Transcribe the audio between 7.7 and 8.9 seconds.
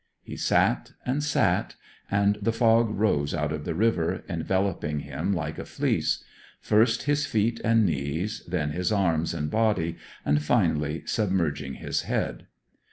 knees, then